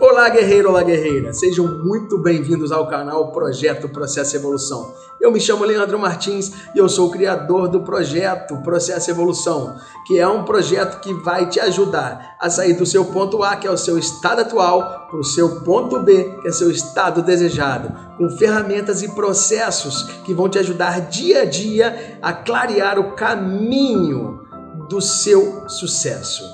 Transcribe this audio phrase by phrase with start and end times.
[0.00, 1.32] Olá, guerreiro, olá, guerreira.
[1.32, 4.94] Sejam muito bem-vindos ao canal Projeto Processo Evolução.
[5.20, 9.76] Eu me chamo Leandro Martins e eu sou o criador do projeto Processo Evolução,
[10.06, 13.66] que é um projeto que vai te ajudar a sair do seu ponto A, que
[13.66, 17.92] é o seu estado atual, para o seu ponto B, que é seu estado desejado,
[18.16, 24.46] com ferramentas e processos que vão te ajudar dia a dia a clarear o caminho
[24.88, 26.44] do seu sucesso.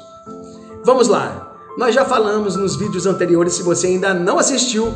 [0.82, 1.43] Vamos lá!
[1.77, 4.95] Nós já falamos nos vídeos anteriores, se você ainda não assistiu,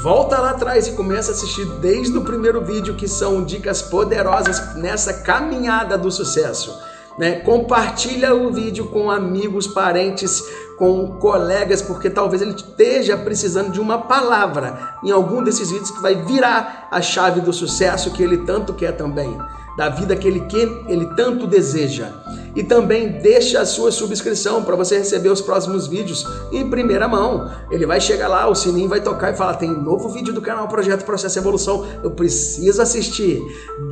[0.00, 4.76] volta lá atrás e começa a assistir desde o primeiro vídeo, que são dicas poderosas
[4.76, 6.72] nessa caminhada do sucesso.
[7.18, 7.40] Né?
[7.40, 10.40] Compartilha o vídeo com amigos, parentes,
[10.78, 16.00] com colegas, porque talvez ele esteja precisando de uma palavra em algum desses vídeos que
[16.00, 19.36] vai virar a chave do sucesso que ele tanto quer também
[19.76, 20.56] da vida que ele, que
[20.88, 22.08] ele tanto deseja.
[22.54, 27.50] E também deixa a sua subscrição para você receber os próximos vídeos em primeira mão.
[27.70, 30.66] Ele vai chegar lá, o sininho vai tocar e falar: tem novo vídeo do canal
[30.66, 33.40] Projeto Processo Evolução, eu preciso assistir.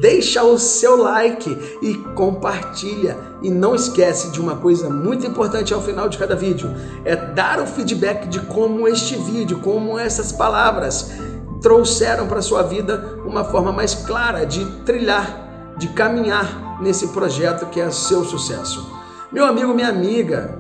[0.01, 3.17] Deixa o seu like e compartilha.
[3.41, 6.69] E não esquece de uma coisa muito importante ao final de cada vídeo:
[7.05, 11.13] é dar o feedback de como este vídeo, como essas palavras
[11.61, 15.48] trouxeram para sua vida uma forma mais clara de trilhar
[15.79, 18.93] de caminhar nesse projeto que é seu sucesso.
[19.33, 20.59] Meu amigo, minha amiga,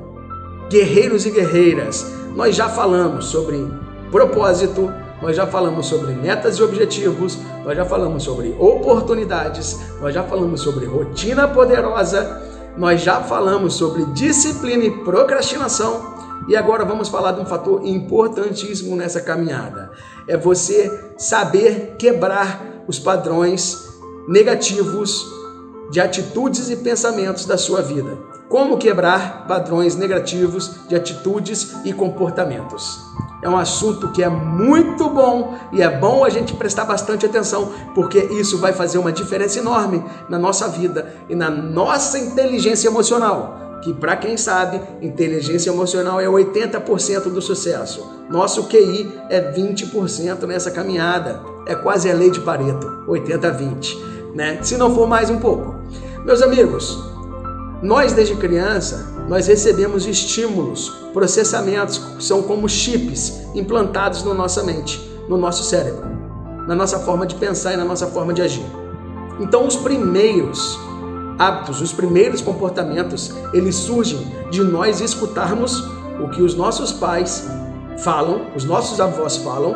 [0.70, 3.66] guerreiros e guerreiras, nós já falamos sobre
[4.10, 10.22] propósito, nós já falamos sobre metas e objetivos, nós já falamos sobre oportunidades, nós já
[10.22, 12.42] falamos sobre rotina poderosa,
[12.76, 16.16] nós já falamos sobre disciplina e procrastinação.
[16.46, 19.90] E agora vamos falar de um fator importantíssimo nessa caminhada.
[20.28, 23.87] É você saber quebrar os padrões
[24.28, 25.26] negativos
[25.90, 28.18] de atitudes e pensamentos da sua vida.
[28.46, 33.00] Como quebrar padrões negativos de atitudes e comportamentos.
[33.42, 37.72] É um assunto que é muito bom e é bom a gente prestar bastante atenção,
[37.94, 43.80] porque isso vai fazer uma diferença enorme na nossa vida e na nossa inteligência emocional.
[43.82, 48.04] Que, para quem sabe, inteligência emocional é 80% do sucesso.
[48.28, 51.40] Nosso QI é 20% nessa caminhada.
[51.64, 54.60] É quase a lei de Pareto, 80-20 né?
[54.62, 55.74] Se não for mais um pouco.
[56.24, 56.96] Meus amigos,
[57.82, 65.36] nós desde criança, nós recebemos estímulos, processamentos, são como chips implantados na nossa mente, no
[65.36, 66.06] nosso cérebro,
[66.68, 68.64] na nossa forma de pensar e na nossa forma de agir.
[69.40, 70.78] Então, os primeiros
[71.36, 75.84] hábitos, os primeiros comportamentos, eles surgem de nós escutarmos
[76.22, 77.44] o que os nossos pais
[78.04, 79.74] falam, os nossos avós falam,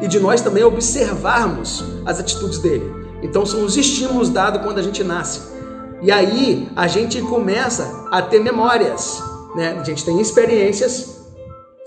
[0.00, 3.03] e de nós também observarmos as atitudes dele.
[3.24, 5.40] Então são os estímulos dados quando a gente nasce.
[6.02, 9.22] E aí a gente começa a ter memórias,
[9.56, 9.78] né?
[9.80, 11.24] A gente tem experiências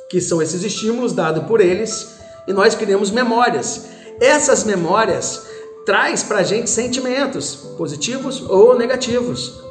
[0.09, 2.17] que são esses estímulos dados por eles
[2.47, 3.85] e nós criamos memórias.
[4.19, 5.45] Essas memórias
[5.85, 9.66] traz para a gente sentimentos positivos ou negativos.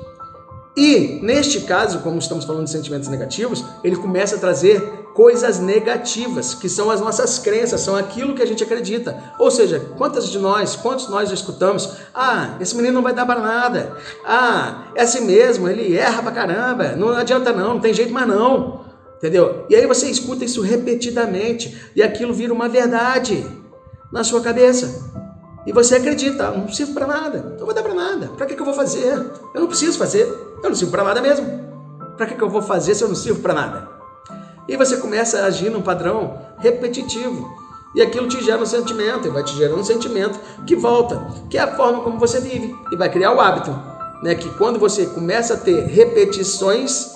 [0.76, 6.52] E neste caso, como estamos falando de sentimentos negativos, ele começa a trazer coisas negativas,
[6.52, 9.16] que são as nossas crenças, são aquilo que a gente acredita.
[9.38, 11.88] Ou seja, quantas de nós, quantos nós já escutamos?
[12.14, 13.96] Ah, esse menino não vai dar para nada.
[14.26, 16.94] Ah, é assim mesmo, ele erra pra caramba.
[16.94, 18.84] Não adianta não, não tem jeito mais não.
[19.16, 19.64] Entendeu?
[19.70, 23.46] E aí você escuta isso repetidamente e aquilo vira uma verdade
[24.12, 25.16] na sua cabeça.
[25.66, 28.28] E você acredita, ah, não sirvo para nada, não vou dar para nada.
[28.36, 29.14] Para que, que eu vou fazer?
[29.54, 30.26] Eu não preciso fazer,
[30.62, 31.46] eu não sirvo para nada mesmo.
[32.16, 33.88] Para que, que eu vou fazer se eu não sirvo para nada?
[34.68, 37.66] E você começa a agir num padrão repetitivo.
[37.94, 41.56] E aquilo te gera um sentimento, e vai te gerando um sentimento que volta, que
[41.56, 43.70] é a forma como você vive, e vai criar o hábito.
[44.22, 44.34] Né?
[44.34, 47.14] Que quando você começa a ter repetições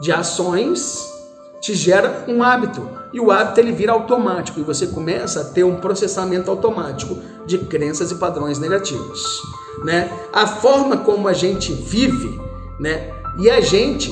[0.00, 1.12] de ações,
[1.60, 2.88] te gera um hábito.
[3.12, 7.58] E o hábito ele vira automático, e você começa a ter um processamento automático de
[7.58, 9.42] crenças e padrões negativos.
[9.82, 10.10] Né?
[10.32, 12.40] A forma como a gente vive,
[12.78, 13.10] né?
[13.38, 14.10] e a gente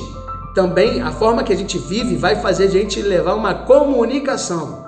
[0.53, 4.85] também a forma que a gente vive vai fazer a gente levar uma comunicação.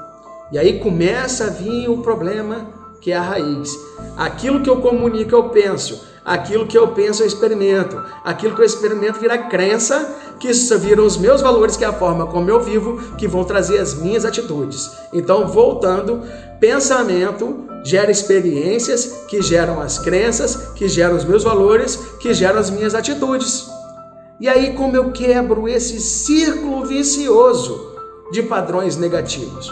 [0.51, 2.67] E aí começa a vir o problema
[3.01, 3.77] que é a raiz.
[4.15, 8.65] Aquilo que eu comunico eu penso, aquilo que eu penso eu experimento, aquilo que eu
[8.65, 13.15] experimento vira crença, que viram os meus valores, que é a forma como eu vivo,
[13.17, 14.89] que vão trazer as minhas atitudes.
[15.11, 16.21] Então, voltando,
[16.59, 22.69] pensamento gera experiências que geram as crenças, que geram os meus valores, que geram as
[22.69, 23.65] minhas atitudes.
[24.41, 27.95] E aí, como eu quebro esse círculo vicioso
[28.29, 29.71] de padrões negativos?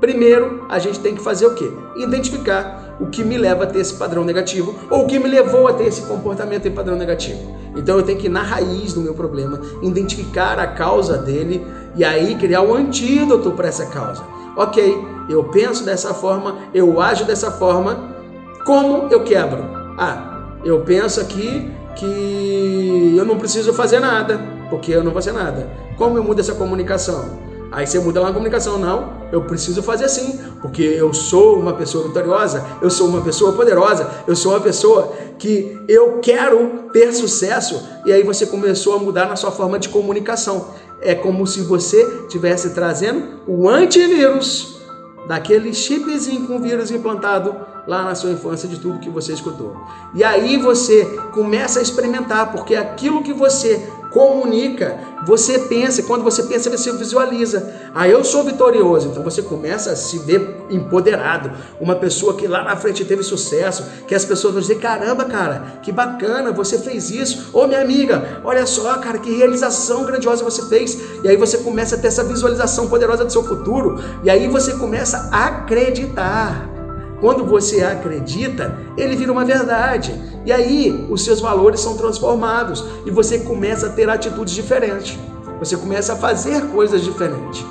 [0.00, 1.70] Primeiro, a gente tem que fazer o quê?
[1.96, 5.68] Identificar o que me leva a ter esse padrão negativo ou o que me levou
[5.68, 7.54] a ter esse comportamento e padrão negativo.
[7.76, 11.62] Então eu tenho que ir na raiz do meu problema, identificar a causa dele
[11.94, 14.24] e aí criar um antídoto para essa causa.
[14.56, 18.16] Ok, eu penso dessa forma, eu ajo dessa forma,
[18.64, 19.62] como eu quebro?
[19.98, 25.32] Ah, eu penso aqui que eu não preciso fazer nada, porque eu não vou fazer
[25.32, 25.68] nada.
[25.98, 27.46] Como eu mudo essa comunicação?
[27.70, 31.72] Aí você muda lá na comunicação, não, eu preciso fazer assim, porque eu sou uma
[31.72, 37.12] pessoa vitoriosa, eu sou uma pessoa poderosa, eu sou uma pessoa que eu quero ter
[37.12, 37.82] sucesso.
[38.06, 40.68] E aí você começou a mudar na sua forma de comunicação.
[41.00, 44.80] É como se você estivesse trazendo o antivírus
[45.26, 47.54] daquele chipzinho com vírus implantado
[47.86, 49.76] lá na sua infância de tudo que você escutou.
[50.14, 56.42] E aí você começa a experimentar, porque aquilo que você comunica, você pensa, quando você
[56.44, 57.74] pensa, você visualiza.
[57.94, 59.08] Ah, eu sou vitorioso.
[59.08, 61.50] Então você começa a se ver empoderado,
[61.80, 65.78] uma pessoa que lá na frente teve sucesso, que as pessoas vão dizer: caramba, cara,
[65.82, 67.50] que bacana, você fez isso.
[67.52, 70.98] Ô minha amiga, olha só, cara, que realização grandiosa você fez.
[71.22, 74.74] E aí você começa a ter essa visualização poderosa do seu futuro, e aí você
[74.74, 76.75] começa a acreditar.
[77.20, 80.14] Quando você acredita, ele vira uma verdade.
[80.44, 85.18] E aí os seus valores são transformados e você começa a ter atitudes diferentes.
[85.58, 87.64] Você começa a fazer coisas diferentes.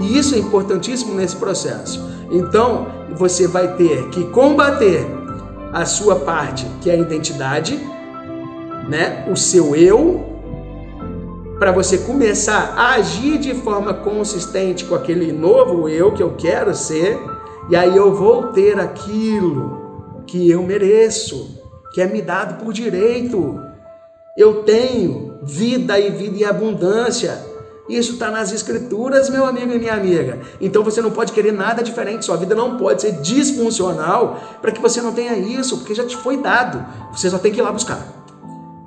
[0.00, 2.00] E isso é importantíssimo nesse processo.
[2.30, 2.86] Então,
[3.16, 5.06] você vai ter que combater
[5.72, 7.78] a sua parte, que é a identidade,
[8.88, 9.26] né?
[9.30, 10.24] O seu eu,
[11.58, 16.74] para você começar a agir de forma consistente com aquele novo eu que eu quero
[16.74, 17.18] ser
[17.70, 21.58] e aí eu vou ter aquilo que eu mereço,
[21.92, 23.60] que é me dado por direito.
[24.36, 27.46] Eu tenho vida e vida em abundância.
[27.88, 30.38] Isso está nas escrituras, meu amigo e minha amiga.
[30.60, 32.24] Então você não pode querer nada diferente.
[32.24, 36.16] Sua vida não pode ser disfuncional para que você não tenha isso, porque já te
[36.16, 36.84] foi dado.
[37.12, 38.06] Você só tem que ir lá buscar.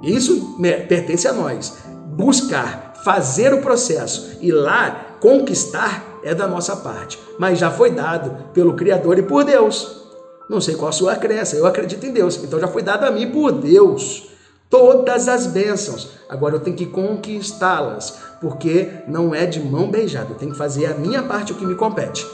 [0.02, 0.56] Isso
[0.88, 1.78] pertence a nós.
[2.16, 8.50] Buscar, fazer o processo e lá conquistar é da nossa parte, mas já foi dado
[8.54, 10.02] pelo Criador e por Deus.
[10.50, 13.12] Não sei qual a sua crença, eu acredito em Deus, então já foi dado a
[13.12, 14.30] mim por Deus.
[14.70, 16.10] Todas as bênçãos.
[16.30, 20.86] Agora eu tenho que conquistá-las, porque não é de mão beijada, eu tenho que fazer
[20.86, 22.26] a minha parte, o que me compete.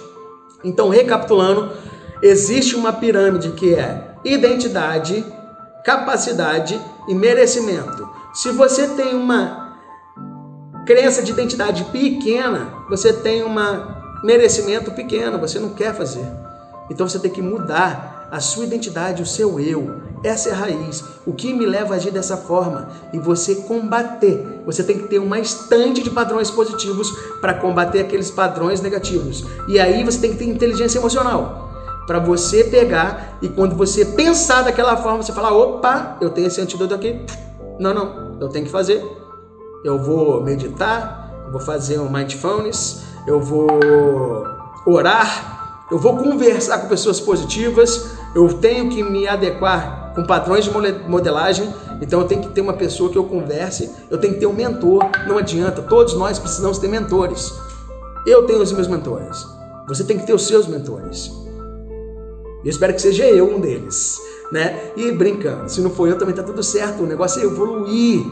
[0.64, 1.72] Então, recapitulando,
[2.22, 5.26] existe uma pirâmide que é identidade,
[5.84, 8.08] capacidade e merecimento.
[8.34, 9.67] Se você tem uma
[10.88, 13.54] crença de identidade pequena, você tem um
[14.24, 16.26] merecimento pequeno, você não quer fazer.
[16.90, 20.02] Então você tem que mudar a sua identidade, o seu eu.
[20.24, 21.04] Essa é a raiz.
[21.26, 22.88] O que me leva a agir dessa forma?
[23.14, 24.62] E você combater.
[24.66, 27.12] Você tem que ter uma estante de padrões positivos
[27.42, 29.46] para combater aqueles padrões negativos.
[29.68, 31.70] E aí você tem que ter inteligência emocional.
[32.08, 36.62] Para você pegar e quando você pensar daquela forma, você falar: opa, eu tenho esse
[36.62, 37.22] antídoto aqui.
[37.78, 39.04] Não, não, eu tenho que fazer
[39.84, 43.68] eu vou meditar, eu vou fazer um mindfulness, eu vou
[44.86, 50.72] orar, eu vou conversar com pessoas positivas, eu tenho que me adequar com padrões de
[51.08, 54.48] modelagem, então eu tenho que ter uma pessoa que eu converse, eu tenho que ter
[54.48, 57.54] um mentor, não adianta, todos nós precisamos ter mentores.
[58.26, 59.46] Eu tenho os meus mentores,
[59.88, 61.32] você tem que ter os seus mentores.
[62.64, 64.20] Eu espero que seja eu um deles,
[64.52, 64.92] né?
[64.98, 68.26] E brincando, se não for eu também tá tudo certo, o negócio é evoluir.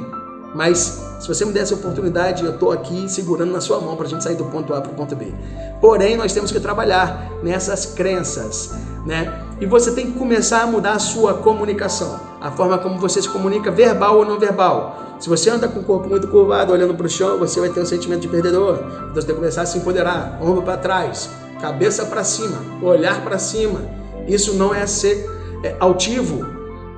[0.54, 4.06] Mas se você me der essa oportunidade, eu estou aqui segurando na sua mão para
[4.06, 5.34] a gente sair do ponto A para o ponto B.
[5.80, 8.74] Porém, nós temos que trabalhar nessas crenças,
[9.06, 9.42] né?
[9.60, 13.30] E você tem que começar a mudar a sua comunicação, a forma como você se
[13.30, 15.16] comunica, verbal ou não verbal.
[15.20, 17.80] Se você anda com o corpo muito curvado, olhando para o chão, você vai ter
[17.80, 18.80] um sentimento de perdedor.
[18.80, 21.30] Então você tem que começar a se empoderar, ombro para trás,
[21.62, 23.82] cabeça para cima, olhar para cima.
[24.28, 25.30] Isso não é ser
[25.64, 26.46] é, altivo,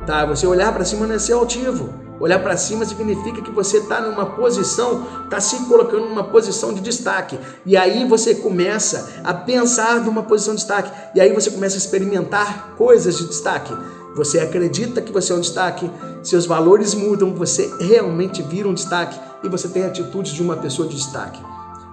[0.05, 0.25] tá?
[0.25, 2.06] Você olhar para cima não é ser altivo.
[2.19, 6.81] Olhar para cima significa que você está numa posição, está se colocando numa posição de
[6.81, 7.37] destaque.
[7.65, 10.91] E aí você começa a pensar numa posição de destaque.
[11.13, 13.73] E aí você começa a experimentar coisas de destaque.
[14.15, 15.91] Você acredita que você é um destaque,
[16.23, 20.87] seus valores mudam, você realmente vira um destaque e você tem atitudes de uma pessoa
[20.87, 21.39] de destaque.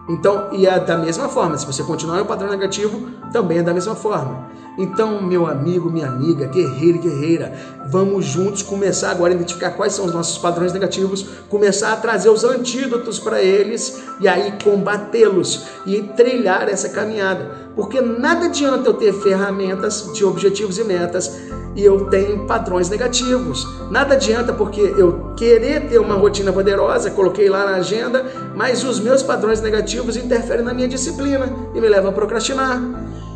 [0.08, 3.72] Então, e é da mesma forma, se você continuar no padrão negativo, também é da
[3.72, 4.52] mesma forma.
[4.76, 7.52] Então, meu amigo, minha amiga, guerreiro e guerreira,
[7.88, 12.28] vamos juntos começar agora a identificar quais são os nossos padrões negativos, começar a trazer
[12.28, 17.70] os antídotos para eles e aí combatê-los e trilhar essa caminhada.
[17.76, 21.32] Porque nada adianta eu ter ferramentas de objetivos e metas
[21.74, 23.66] e eu tenho padrões negativos.
[23.90, 29.00] Nada adianta porque eu querer ter uma rotina poderosa, coloquei lá na agenda, mas os
[29.00, 32.80] meus padrões negativos interferem na minha disciplina e me levam a procrastinar.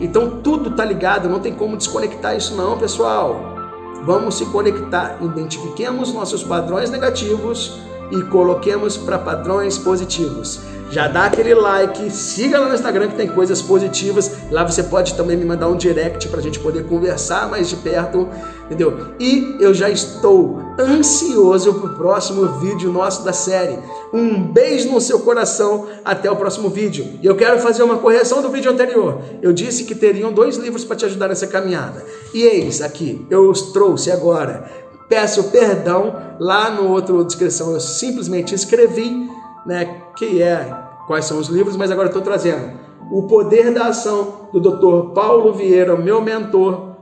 [0.00, 3.57] Então tudo tá ligado, não tem como desconectar isso não, pessoal.
[4.04, 7.80] Vamos se conectar, identifiquemos nossos padrões negativos
[8.11, 13.28] e coloquemos para padrões positivos já dá aquele like, siga lá no Instagram que tem
[13.28, 14.30] coisas positivas.
[14.50, 17.76] Lá você pode também me mandar um direct para a gente poder conversar mais de
[17.76, 18.28] perto,
[18.66, 19.09] entendeu?
[19.21, 23.78] E eu já estou ansioso para o próximo vídeo nosso da série.
[24.12, 27.18] Um beijo no seu coração, até o próximo vídeo.
[27.23, 29.21] E eu quero fazer uma correção do vídeo anterior.
[29.42, 32.04] Eu disse que teriam dois livros para te ajudar nessa caminhada.
[32.33, 34.71] E eis aqui, eu os trouxe agora.
[35.09, 39.27] Peço perdão lá no outro descrição, eu simplesmente escrevi
[39.69, 40.75] né, que é
[41.07, 42.73] quais são os livros, mas agora estou trazendo
[43.13, 45.13] O Poder da Ação do Dr.
[45.13, 46.97] Paulo Vieira, meu mentor,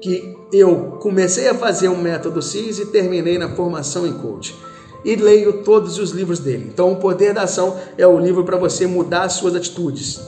[0.00, 4.56] que eu comecei a fazer um método CIS e terminei na formação em coach.
[5.04, 6.70] E leio todos os livros dele.
[6.72, 10.20] Então, O Poder da Ação é o livro para você mudar as suas atitudes.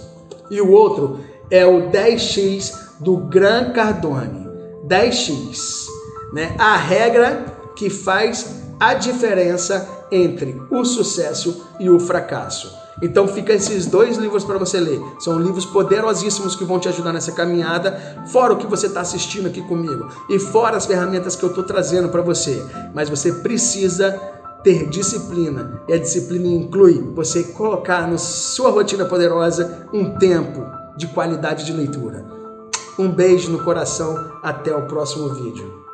[0.51, 1.21] E o outro
[1.51, 4.49] é o 10x do Gran Cardone.
[4.87, 5.87] 10x,
[6.33, 6.55] né?
[6.59, 7.45] A regra
[7.77, 12.83] que faz a diferença entre o sucesso e o fracasso.
[13.00, 15.00] Então fica esses dois livros para você ler.
[15.19, 19.47] São livros poderosíssimos que vão te ajudar nessa caminhada, fora o que você está assistindo
[19.47, 22.62] aqui comigo e fora as ferramentas que eu estou trazendo para você.
[22.95, 24.12] Mas você precisa
[24.62, 25.83] ter disciplina.
[25.88, 30.64] E a disciplina inclui você colocar na sua rotina poderosa um tempo
[30.97, 32.25] de qualidade de leitura.
[32.99, 35.91] Um beijo no coração, até o próximo vídeo.